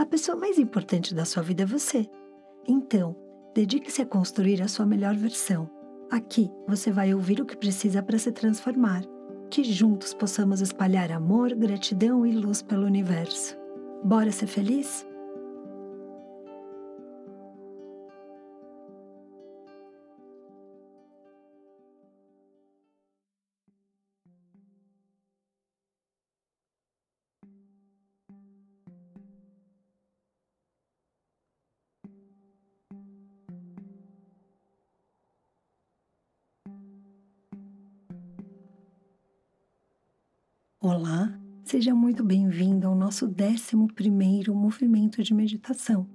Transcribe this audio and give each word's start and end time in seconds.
A 0.00 0.06
pessoa 0.06 0.34
mais 0.34 0.58
importante 0.58 1.14
da 1.14 1.26
sua 1.26 1.42
vida 1.42 1.64
é 1.64 1.66
você. 1.66 2.08
Então, 2.66 3.14
dedique-se 3.54 4.00
a 4.00 4.06
construir 4.06 4.62
a 4.62 4.66
sua 4.66 4.86
melhor 4.86 5.14
versão. 5.14 5.68
Aqui 6.10 6.50
você 6.66 6.90
vai 6.90 7.12
ouvir 7.12 7.38
o 7.38 7.44
que 7.44 7.54
precisa 7.54 8.02
para 8.02 8.16
se 8.16 8.32
transformar. 8.32 9.02
Que 9.50 9.62
juntos 9.62 10.14
possamos 10.14 10.62
espalhar 10.62 11.12
amor, 11.12 11.54
gratidão 11.54 12.24
e 12.24 12.32
luz 12.32 12.62
pelo 12.62 12.86
universo. 12.86 13.54
Bora 14.02 14.32
ser 14.32 14.46
feliz? 14.46 15.06
Olá, 40.82 41.38
seja 41.62 41.94
muito 41.94 42.24
bem-vindo 42.24 42.86
ao 42.86 42.94
nosso 42.94 43.26
11 43.26 43.76
movimento 44.54 45.22
de 45.22 45.34
meditação. 45.34 46.08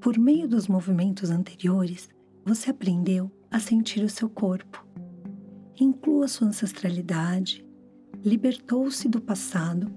Por 0.00 0.18
meio 0.18 0.48
dos 0.48 0.68
movimentos 0.68 1.28
anteriores, 1.28 2.08
você 2.46 2.70
aprendeu 2.70 3.30
a 3.50 3.60
sentir 3.60 4.02
o 4.02 4.08
seu 4.08 4.26
corpo. 4.30 4.82
Inclua 5.78 6.26
sua 6.26 6.48
ancestralidade, 6.48 7.62
libertou-se 8.24 9.06
do 9.06 9.20
passado 9.20 9.92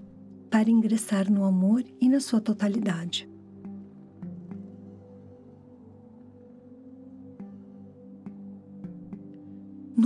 para 0.52 0.70
ingressar 0.70 1.32
no 1.32 1.46
amor 1.46 1.82
e 2.02 2.10
na 2.10 2.20
sua 2.20 2.42
totalidade. 2.42 3.33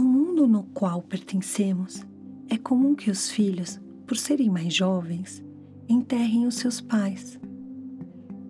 Mundo 0.04 0.48
no 0.48 0.64
qual 0.64 1.02
pertencemos, 1.02 2.06
é 2.50 2.58
comum 2.58 2.96
que 2.96 3.10
os 3.10 3.30
filhos, 3.30 3.80
por 4.06 4.18
serem 4.18 4.50
mais 4.50 4.74
jovens, 4.74 5.44
enterrem 5.88 6.46
os 6.46 6.56
seus 6.56 6.82
pais. 6.82 7.40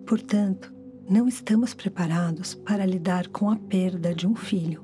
Portanto, 0.06 0.74
não 1.08 1.28
estamos 1.28 1.74
preparados 1.74 2.54
para 2.54 2.84
lidar 2.84 3.28
com 3.28 3.50
a 3.50 3.56
perda 3.56 4.14
de 4.14 4.26
um 4.26 4.34
filho. 4.34 4.82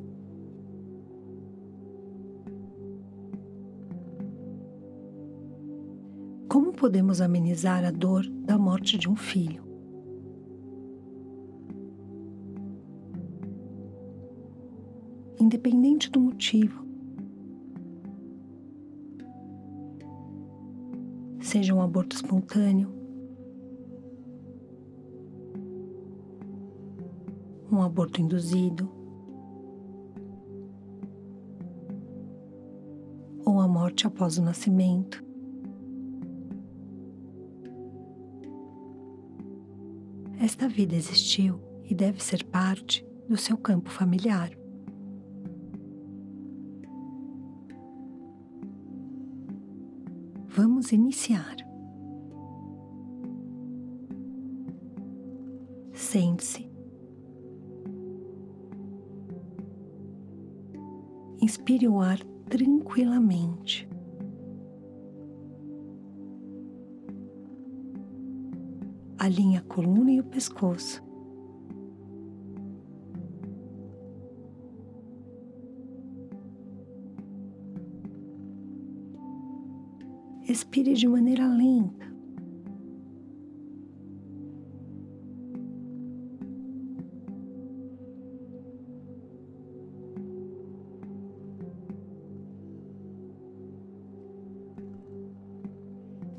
Como 6.49 6.73
podemos 6.73 7.21
amenizar 7.21 7.85
a 7.85 7.91
dor 7.91 8.25
da 8.29 8.57
morte 8.57 8.97
de 8.97 9.09
um 9.09 9.17
filho? 9.17 9.74
Independente 15.45 16.11
do 16.11 16.19
motivo, 16.19 16.83
seja 21.39 21.75
um 21.75 21.83
aborto 21.83 22.17
espontâneo, 22.17 22.91
um 27.71 27.83
aborto 27.83 28.23
induzido, 28.23 28.91
ou 33.45 33.61
a 33.61 33.69
morte 33.69 34.07
após 34.07 34.39
o 34.39 34.43
nascimento. 34.43 35.23
Esta 40.41 40.67
vida 40.67 40.95
existiu 40.95 41.61
e 41.85 41.95
deve 41.95 42.25
ser 42.25 42.43
parte 42.45 43.07
do 43.29 43.37
seu 43.37 43.59
campo 43.59 43.91
familiar. 43.91 44.64
Vamos 50.85 50.93
iniciar. 50.93 51.57
Sente-se. 55.95 56.71
Inspire 61.41 61.89
o 61.89 62.01
ar 62.01 62.19
tranquilamente. 62.51 63.89
Alinhe 69.17 69.57
a 69.57 69.63
coluna 69.63 70.13
e 70.13 70.21
o 70.21 70.25
pescoço. 70.25 71.03
Respire 80.55 80.95
de 80.95 81.09
maneira 81.09 81.49
lenta. 81.49 82.07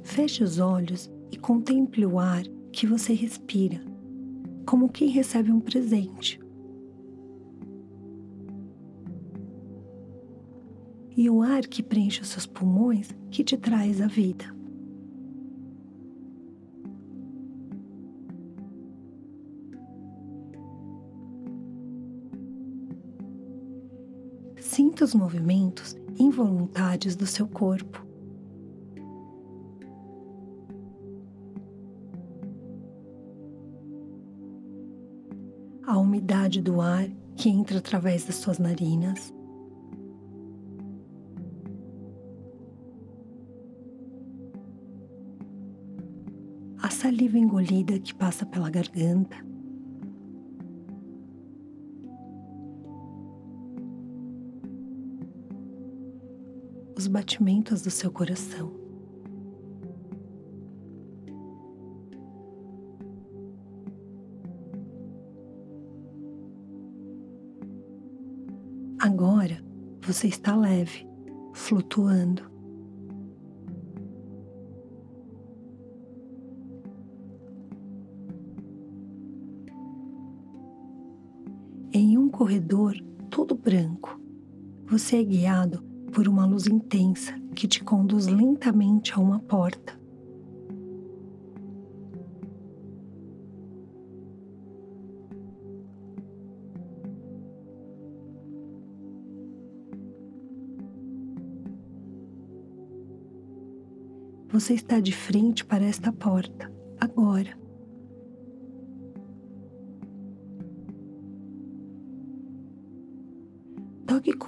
Feche 0.02 0.46
os 0.46 0.59
olhos 0.59 1.12
e 1.30 1.36
contemple 1.36 2.06
o 2.06 2.18
ar 2.18 2.44
que 2.72 2.88
você 2.88 3.14
respira, 3.14 3.82
como 4.66 4.88
quem 4.88 5.09
recebe 5.09 5.52
um 5.52 5.59
presente. 5.59 6.44
E 11.16 11.30
o 11.30 11.42
ar 11.42 11.62
que 11.62 11.81
preenche 11.81 12.22
os 12.22 12.30
seus 12.30 12.46
pulmões 12.46 13.09
que 13.31 13.44
te 13.44 13.56
traz 13.58 14.02
a 14.02 14.08
vida. 14.08 14.53
Sinta 24.59 25.06
os 25.06 25.14
movimentos 25.14 25.96
involuntários 26.20 27.16
do 27.16 27.26
seu 27.26 27.47
corpo. 27.47 28.06
A 35.86 35.97
umidade 35.97 36.62
do 36.62 36.82
ar 36.82 37.08
que 37.38 37.47
entra 37.47 37.78
através 37.78 38.26
das 38.26 38.36
suas 38.36 38.58
narinas. 38.58 39.34
Saliva 47.16 47.40
engolida 47.40 47.98
que 47.98 48.14
passa 48.14 48.46
pela 48.46 48.70
garganta. 48.70 49.38
Os 56.98 57.08
batimentos 57.08 57.81
do 57.84 57.90
seu 57.90 58.12
coração. 58.12 58.70
Agora 69.00 69.64
você 70.02 70.28
está 70.28 70.53
leve, 70.53 71.08
flutuando. 71.53 72.54
Corredor 82.35 82.97
todo 83.29 83.55
branco, 83.55 84.20
você 84.85 85.22
é 85.22 85.23
guiado 85.23 85.82
por 86.11 86.28
uma 86.28 86.46
luz 86.46 86.67
intensa 86.67 87.34
que 87.55 87.66
te 87.66 87.82
conduz 87.82 88.28
lentamente 88.28 89.14
a 89.14 89.20
uma 89.20 89.40
porta. 89.40 89.97
Você 104.49 104.73
está 104.73 104.99
de 104.99 105.14
frente 105.14 105.64
para 105.64 105.85
esta 105.85 106.11
porta, 106.11 106.70
agora. 106.99 107.65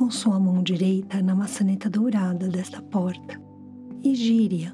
Com 0.07 0.11
sua 0.11 0.39
mão 0.39 0.63
direita 0.63 1.21
na 1.21 1.35
maçaneta 1.35 1.89
dourada 1.89 2.47
desta 2.47 2.81
porta 2.81 3.41
e 4.01 4.15
gire-a. 4.15 4.73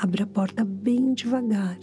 Abra 0.00 0.22
a 0.22 0.26
porta 0.28 0.64
bem 0.64 1.12
devagar. 1.12 1.76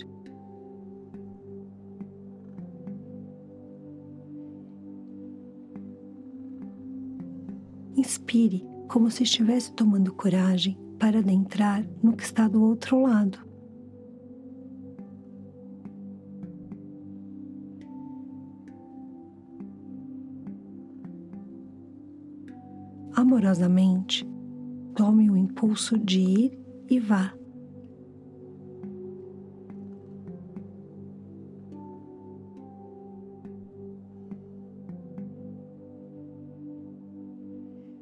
Inspire 7.98 8.66
como 8.88 9.12
se 9.12 9.24
estivesse 9.24 9.74
tomando 9.74 10.14
coragem 10.14 10.80
para 10.98 11.20
adentrar 11.20 11.86
no 12.02 12.16
que 12.16 12.24
está 12.24 12.48
do 12.48 12.64
outro 12.64 13.02
lado. 13.02 13.47
Amorosamente, 23.48 24.28
tome 24.94 25.32
o 25.32 25.38
impulso 25.38 25.98
de 25.98 26.20
ir 26.20 26.60
e 26.90 27.00
vá. 27.00 27.34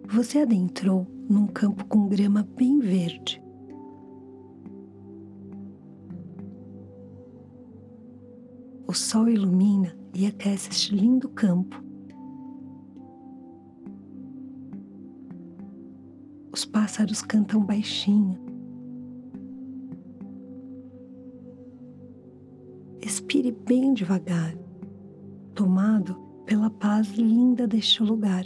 Você 0.07 0.39
adentrou 0.39 1.05
num 1.29 1.45
campo 1.45 1.85
com 1.85 2.07
grama 2.07 2.41
bem 2.57 2.79
verde. 2.79 3.39
O 8.87 8.93
sol 8.93 9.29
ilumina 9.29 9.95
e 10.11 10.25
aquece 10.25 10.71
este 10.71 10.95
lindo 10.95 11.29
campo. 11.29 11.84
Pássaros 16.95 17.21
cantam 17.21 17.61
baixinho. 17.61 18.39
Expire 23.01 23.51
bem 23.51 23.93
devagar, 23.93 24.55
tomado 25.53 26.15
pela 26.45 26.69
paz 26.69 27.09
linda 27.17 27.67
deste 27.67 28.01
lugar. 28.01 28.45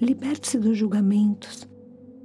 Liberte-se 0.00 0.58
dos 0.58 0.78
julgamentos. 0.78 1.68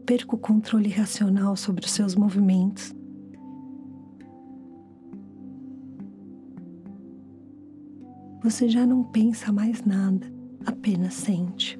Perca 0.05 0.35
o 0.35 0.39
controle 0.39 0.89
racional 0.89 1.57
sobre 1.57 1.85
os 1.85 1.91
seus 1.91 2.15
movimentos. 2.15 2.93
Você 8.51 8.67
já 8.67 8.85
não 8.85 9.01
pensa 9.01 9.49
mais 9.49 9.81
nada, 9.85 10.27
apenas 10.65 11.13
sente. 11.13 11.79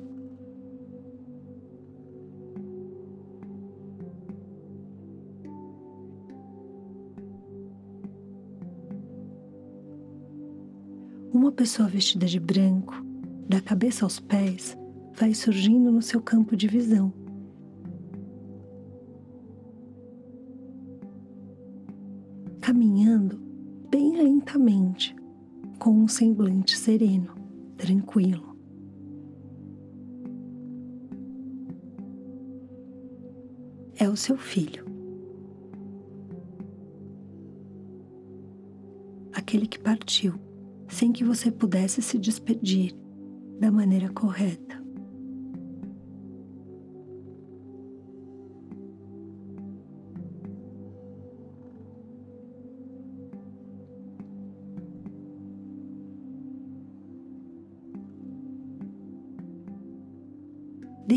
Uma 11.33 11.51
pessoa 11.51 11.89
vestida 11.89 12.25
de 12.25 12.39
branco, 12.39 12.93
da 13.49 13.59
cabeça 13.59 14.05
aos 14.05 14.21
pés, 14.21 14.77
vai 15.13 15.33
surgindo 15.33 15.91
no 15.91 16.01
seu 16.01 16.21
campo 16.21 16.55
de 16.55 16.69
visão. 16.69 17.20
Com 25.81 25.89
um 25.89 26.07
semblante 26.07 26.77
sereno, 26.77 27.33
tranquilo. 27.75 28.55
É 33.95 34.07
o 34.07 34.15
seu 34.15 34.37
filho. 34.37 34.85
Aquele 39.33 39.65
que 39.65 39.79
partiu 39.79 40.35
sem 40.87 41.11
que 41.11 41.23
você 41.23 41.49
pudesse 41.49 41.99
se 42.03 42.19
despedir 42.19 42.95
da 43.59 43.71
maneira 43.71 44.09
correta. 44.09 44.80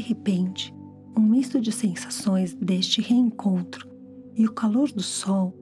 Repente, 0.04 0.74
um 1.16 1.22
misto 1.22 1.58
de 1.58 1.72
sensações 1.72 2.52
deste 2.54 3.00
reencontro 3.00 3.88
e 4.36 4.46
o 4.46 4.52
calor 4.52 4.92
do 4.92 5.02
sol 5.02 5.54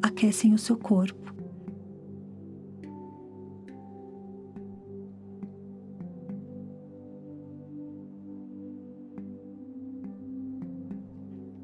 aquecem 0.00 0.54
o 0.54 0.58
seu 0.58 0.76
corpo. 0.76 1.34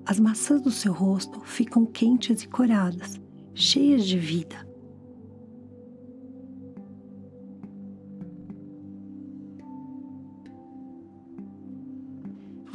As 0.05 0.19
maçãs 0.19 0.61
do 0.61 0.71
seu 0.71 0.93
rosto 0.93 1.41
ficam 1.41 1.87
quentes 1.87 2.43
e 2.43 2.49
coradas, 2.49 3.21
cheias 3.55 4.05
de 4.07 4.19
vida. 4.19 4.74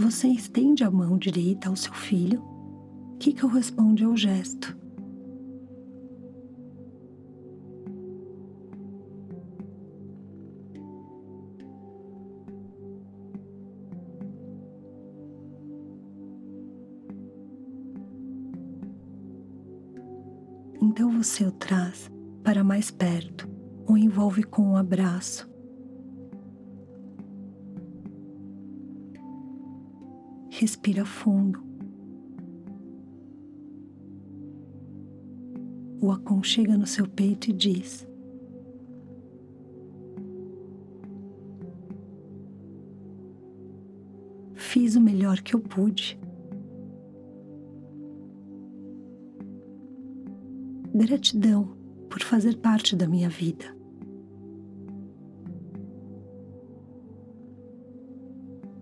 Você 0.09 0.27
estende 0.27 0.83
a 0.83 0.89
mão 0.89 1.19
direita 1.19 1.69
ao 1.69 1.75
seu 1.75 1.93
filho, 1.93 2.43
que 3.19 3.39
corresponde 3.39 4.03
ao 4.03 4.17
gesto. 4.17 4.75
Então 20.81 21.11
você 21.11 21.45
o 21.45 21.51
traz 21.51 22.09
para 22.43 22.63
mais 22.63 22.89
perto, 22.89 23.47
o 23.85 23.95
envolve 23.95 24.41
com 24.41 24.71
um 24.71 24.75
abraço 24.75 25.48
Respira 30.59 31.05
fundo. 31.05 31.63
O 36.01 36.11
aconchega 36.11 36.77
no 36.77 36.85
seu 36.85 37.07
peito 37.07 37.49
e 37.49 37.53
diz: 37.53 38.05
Fiz 44.53 44.97
o 44.97 45.01
melhor 45.01 45.39
que 45.39 45.55
eu 45.55 45.61
pude. 45.61 46.19
Gratidão 50.93 51.77
por 52.09 52.21
fazer 52.21 52.57
parte 52.57 52.97
da 52.97 53.07
minha 53.07 53.29
vida. 53.29 53.73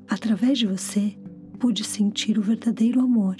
Através 0.09 0.57
de 0.57 0.65
você, 0.65 1.15
pude 1.59 1.83
sentir 1.83 2.37
o 2.37 2.41
verdadeiro 2.41 2.99
amor. 2.99 3.37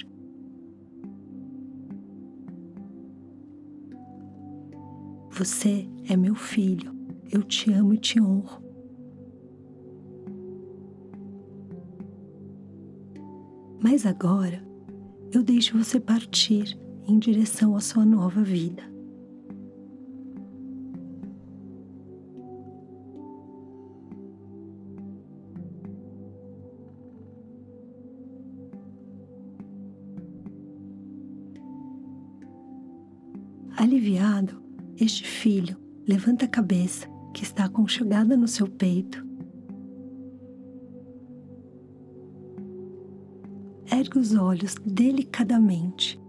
Você 5.30 5.88
é 6.08 6.16
meu 6.16 6.34
filho, 6.34 6.92
eu 7.30 7.42
te 7.42 7.72
amo 7.72 7.94
e 7.94 7.98
te 7.98 8.20
honro. 8.20 8.60
Mas 13.80 14.04
agora 14.04 14.66
eu 15.32 15.42
deixo 15.42 15.78
você 15.78 16.00
partir 16.00 16.76
em 17.06 17.18
direção 17.18 17.76
à 17.76 17.80
sua 17.80 18.04
nova 18.04 18.42
vida. 18.42 18.97
Este 35.00 35.24
filho 35.24 35.76
levanta 36.06 36.44
a 36.44 36.48
cabeça 36.48 37.06
que 37.32 37.42
está 37.44 37.64
aconchegada 37.64 38.36
no 38.36 38.48
seu 38.48 38.66
peito. 38.66 39.24
Ergue 43.90 44.18
os 44.18 44.34
olhos 44.34 44.74
delicadamente 44.84 46.20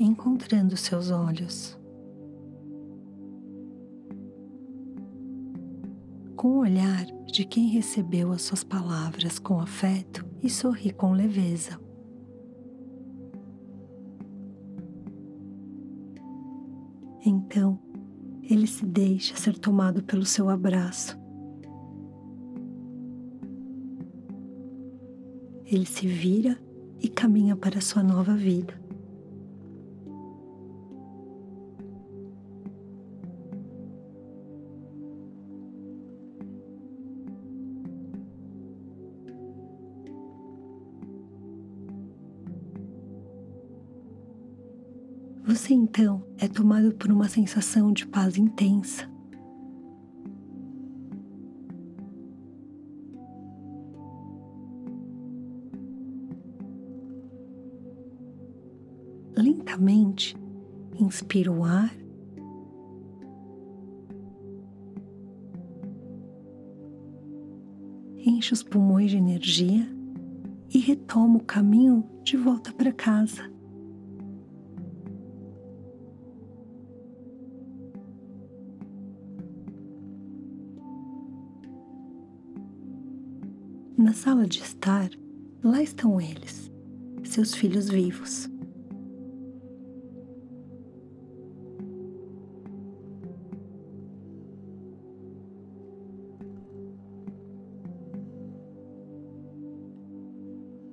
encontrando 0.00 0.76
seus 0.76 1.10
olhos. 1.10 1.78
Com 6.36 6.48
o 6.48 6.58
olhar 6.60 7.04
de 7.26 7.44
quem 7.44 7.68
recebeu 7.68 8.32
as 8.32 8.42
suas 8.42 8.62
palavras 8.62 9.38
com 9.38 9.60
afeto 9.60 10.24
e 10.42 10.48
sorri 10.48 10.92
com 10.92 11.12
leveza. 11.12 11.87
Então, 17.30 17.78
ele 18.42 18.66
se 18.66 18.86
deixa 18.86 19.36
ser 19.36 19.58
tomado 19.58 20.02
pelo 20.02 20.24
seu 20.24 20.48
abraço. 20.48 21.14
Ele 25.66 25.84
se 25.84 26.06
vira 26.06 26.58
e 26.98 27.06
caminha 27.06 27.54
para 27.54 27.82
sua 27.82 28.02
nova 28.02 28.34
vida. 28.34 28.72
Você 45.44 45.74
então 45.74 46.27
é 46.38 46.46
tomado 46.46 46.92
por 46.94 47.10
uma 47.10 47.28
sensação 47.28 47.92
de 47.92 48.06
paz 48.06 48.38
intensa. 48.38 49.10
Lentamente, 59.36 60.36
inspira 60.98 61.50
o 61.50 61.64
ar. 61.64 61.92
Enche 68.16 68.52
os 68.52 68.62
pulmões 68.62 69.10
de 69.10 69.16
energia 69.16 69.88
e 70.72 70.78
retoma 70.78 71.38
o 71.38 71.44
caminho 71.44 72.04
de 72.22 72.36
volta 72.36 72.72
para 72.72 72.92
casa. 72.92 73.57
Na 84.08 84.14
sala 84.14 84.46
de 84.46 84.60
estar, 84.60 85.10
lá 85.62 85.82
estão 85.82 86.18
eles, 86.18 86.72
seus 87.24 87.54
filhos 87.54 87.90
vivos. 87.90 88.48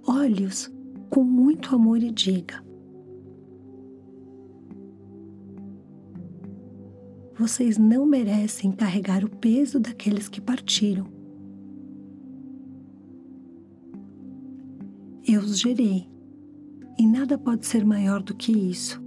Olhe-os 0.06 0.70
com 1.10 1.24
muito 1.24 1.74
amor 1.74 2.04
e 2.04 2.12
diga: 2.12 2.62
Vocês 7.40 7.78
não 7.78 8.06
merecem 8.06 8.74
carregar 8.74 9.24
o 9.24 9.30
peso 9.30 9.80
daqueles 9.80 10.28
que 10.28 10.42
partiram. 10.42 11.15
Os 15.56 15.62
gerei 15.62 16.06
e 17.00 17.08
nada 17.08 17.38
pode 17.38 17.66
ser 17.66 17.86
maior 17.86 18.22
do 18.22 18.36
que 18.36 18.52
isso. 18.52 19.02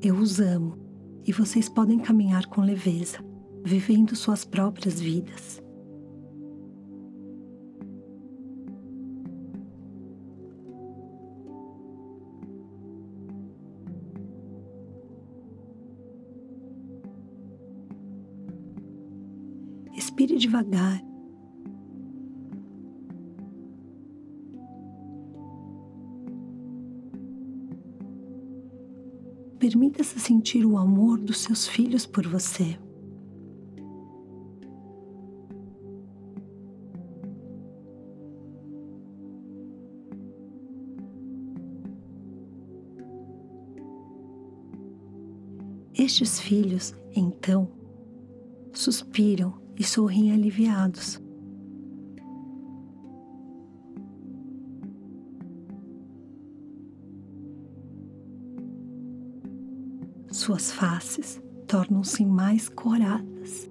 Eu 0.00 0.16
os 0.16 0.40
amo 0.40 0.78
e 1.26 1.32
vocês 1.32 1.68
podem 1.68 1.98
caminhar 1.98 2.46
com 2.46 2.62
leveza, 2.62 3.18
vivendo 3.62 4.16
suas 4.16 4.44
próprias 4.44 4.98
vidas. 4.98 5.62
Devagar. 20.36 21.02
Permita-se 29.58 30.20
sentir 30.20 30.66
o 30.66 30.76
amor 30.76 31.18
dos 31.18 31.38
seus 31.38 31.66
filhos 31.66 32.04
por 32.04 32.26
você. 32.26 32.78
Estes 45.98 46.38
filhos, 46.38 46.94
então, 47.14 47.68
suspiram 48.72 49.65
e 49.78 49.84
sorriem 49.84 50.32
aliviados. 50.32 51.20
Suas 60.30 60.70
faces 60.70 61.40
tornam-se 61.66 62.24
mais 62.24 62.68
coradas. 62.68 63.70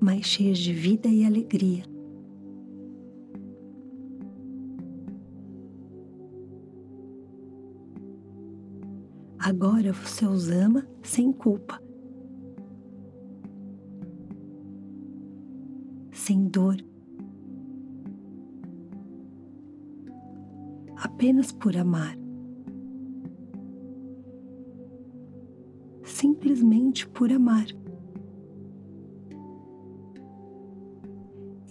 Mais 0.00 0.24
cheias 0.24 0.58
de 0.58 0.72
vida 0.72 1.08
e 1.08 1.24
alegria. 1.24 1.84
Agora 9.48 9.94
você 9.94 10.26
os 10.26 10.50
ama 10.50 10.86
sem 11.02 11.32
culpa, 11.32 11.82
sem 16.12 16.48
dor, 16.48 16.76
apenas 20.96 21.50
por 21.50 21.74
amar. 21.78 22.14
Simplesmente 26.04 27.08
por 27.08 27.32
amar. 27.32 27.68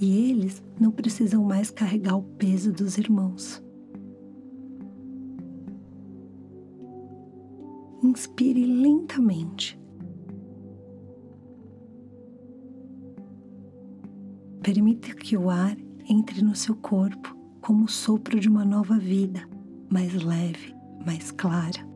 E 0.01 0.31
eles 0.31 0.63
não 0.81 0.89
precisam 0.89 1.43
mais 1.43 1.69
carregar 1.69 2.17
o 2.17 2.23
peso 2.23 2.73
dos 2.73 2.97
irmãos. 2.97 3.66
Inspire 8.17 8.65
lentamente. 8.65 9.79
Permita 14.63 15.13
que 15.13 15.37
o 15.37 15.51
ar 15.51 15.77
entre 16.09 16.41
no 16.41 16.55
seu 16.55 16.75
corpo 16.75 17.37
como 17.61 17.85
o 17.85 17.87
sopro 17.87 18.39
de 18.39 18.49
uma 18.49 18.65
nova 18.65 18.97
vida, 18.97 19.47
mais 19.87 20.15
leve, 20.15 20.73
mais 21.05 21.29
clara. 21.29 21.87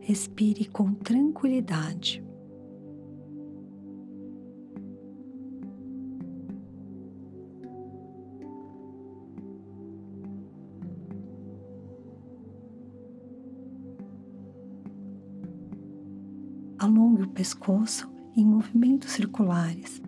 Respire 0.00 0.66
com 0.66 0.92
tranquilidade. 0.92 2.27
Pescoço 17.38 18.10
em 18.36 18.44
movimentos 18.44 19.12
circulares, 19.12 20.02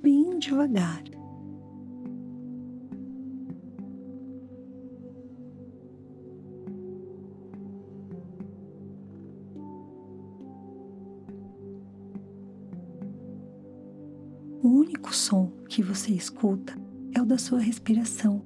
bem 0.00 0.38
devagar. 0.38 1.02
O 14.62 14.68
único 14.68 15.12
som 15.12 15.50
que 15.68 15.82
você 15.82 16.12
escuta 16.12 16.78
é 17.12 17.20
o 17.20 17.26
da 17.26 17.36
sua 17.36 17.58
respiração, 17.58 18.44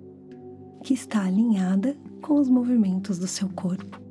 que 0.82 0.94
está 0.94 1.26
alinhada 1.26 1.94
com 2.22 2.40
os 2.40 2.48
movimentos 2.48 3.18
do 3.18 3.26
seu 3.26 3.50
corpo. 3.50 4.05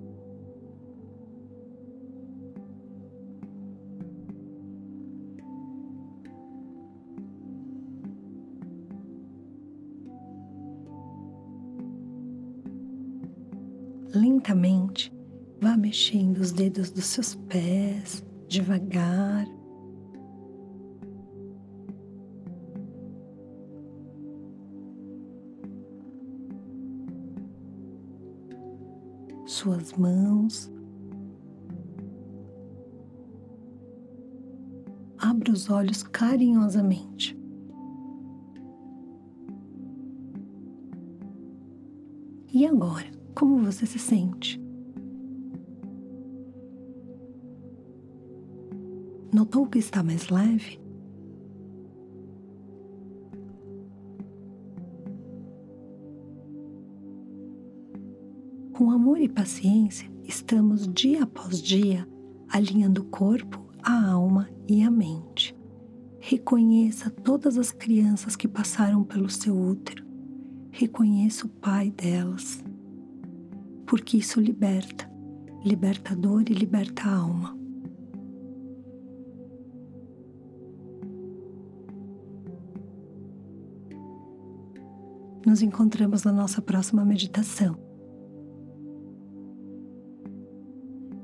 Lentamente, 14.15 15.13
vá 15.59 15.75
mexendo 15.75 16.37
os 16.37 16.53
dedos 16.53 16.89
dos 16.89 17.03
seus 17.03 17.35
pés, 17.35 18.25
devagar. 18.47 19.45
Suas 29.45 29.91
mãos. 29.93 30.71
Abra 35.17 35.51
os 35.51 35.69
olhos 35.69 36.03
carinhosamente. 36.03 37.37
E 42.53 42.65
agora? 42.65 43.24
Como 43.35 43.57
você 43.59 43.85
se 43.85 43.99
sente? 43.99 44.63
Notou 49.33 49.67
que 49.67 49.77
está 49.77 50.01
mais 50.01 50.29
leve? 50.29 50.79
Com 58.71 58.89
amor 58.89 59.19
e 59.19 59.27
paciência, 59.27 60.09
estamos 60.23 60.87
dia 60.87 61.23
após 61.23 61.61
dia 61.61 62.07
alinhando 62.47 63.01
o 63.01 63.05
corpo, 63.05 63.67
a 63.83 64.11
alma 64.11 64.49
e 64.65 64.81
a 64.81 64.89
mente. 64.89 65.53
Reconheça 66.21 67.09
todas 67.09 67.57
as 67.57 67.69
crianças 67.69 68.37
que 68.37 68.47
passaram 68.47 69.03
pelo 69.03 69.29
seu 69.29 69.53
útero. 69.53 70.05
Reconheça 70.71 71.45
o 71.45 71.49
pai 71.49 71.91
delas 71.91 72.63
porque 73.85 74.17
isso 74.17 74.41
liberta, 74.41 75.09
liberta 75.63 76.13
a 76.13 76.15
dor 76.15 76.43
e 76.49 76.53
liberta 76.53 77.03
a 77.03 77.15
alma. 77.15 77.57
Nos 85.45 85.61
encontramos 85.61 86.23
na 86.23 86.31
nossa 86.31 86.61
próxima 86.61 87.05
meditação. 87.05 87.77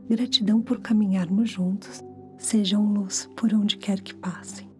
Gratidão 0.07 0.61
por 0.61 0.79
caminharmos 0.79 1.49
juntos. 1.49 2.03
Sejam 2.37 2.93
luz 2.93 3.29
por 3.35 3.53
onde 3.53 3.77
quer 3.77 3.99
que 4.01 4.13
passem. 4.13 4.70